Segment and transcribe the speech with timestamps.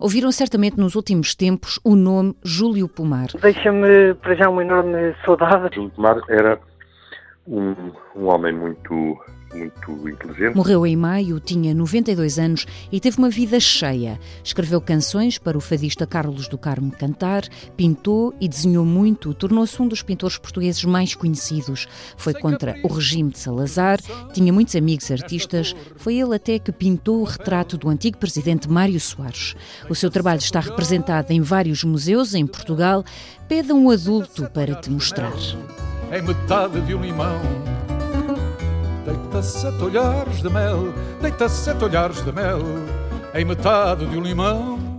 [0.00, 3.28] Ouviram certamente nos últimos tempos o nome Júlio Pomar.
[3.38, 5.76] Deixa-me para já uma enorme saudade.
[5.76, 6.58] Júlio Pomar era
[7.46, 7.74] um,
[8.16, 9.18] um homem muito
[9.54, 10.54] muito inteligente.
[10.54, 14.18] Morreu em maio, tinha 92 anos e teve uma vida cheia.
[14.42, 17.42] Escreveu canções para o fadista Carlos do Carmo cantar,
[17.76, 21.86] pintou e desenhou muito, tornou-se um dos pintores portugueses mais conhecidos.
[22.16, 23.98] Foi contra o regime de Salazar,
[24.32, 29.00] tinha muitos amigos artistas, foi ele até que pintou o retrato do antigo presidente Mário
[29.00, 29.54] Soares.
[29.88, 33.04] O seu trabalho está representado em vários museus em Portugal.
[33.48, 35.32] Pede a um adulto para te mostrar.
[36.12, 37.40] Em metade de um limão
[39.40, 42.60] Deita sete olhares de mel, deita sete olhares de mel,
[43.34, 44.89] em metade de um limão